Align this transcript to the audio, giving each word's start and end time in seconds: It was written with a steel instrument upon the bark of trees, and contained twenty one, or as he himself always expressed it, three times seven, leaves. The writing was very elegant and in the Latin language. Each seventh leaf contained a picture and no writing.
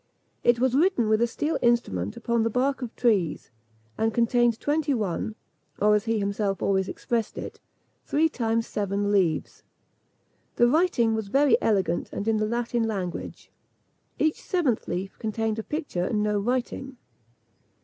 It 0.43 0.59
was 0.59 0.73
written 0.73 1.09
with 1.09 1.21
a 1.21 1.27
steel 1.27 1.59
instrument 1.61 2.17
upon 2.17 2.41
the 2.41 2.49
bark 2.49 2.81
of 2.81 2.95
trees, 2.95 3.51
and 3.99 4.11
contained 4.11 4.59
twenty 4.59 4.95
one, 4.95 5.35
or 5.79 5.93
as 5.93 6.05
he 6.05 6.17
himself 6.17 6.59
always 6.59 6.87
expressed 6.89 7.37
it, 7.37 7.59
three 8.03 8.27
times 8.27 8.65
seven, 8.65 9.11
leaves. 9.11 9.61
The 10.55 10.67
writing 10.67 11.13
was 11.13 11.27
very 11.27 11.55
elegant 11.61 12.09
and 12.11 12.27
in 12.27 12.37
the 12.37 12.47
Latin 12.47 12.87
language. 12.87 13.51
Each 14.17 14.41
seventh 14.41 14.87
leaf 14.87 15.19
contained 15.19 15.59
a 15.59 15.63
picture 15.63 16.05
and 16.05 16.23
no 16.23 16.39
writing. 16.39 16.97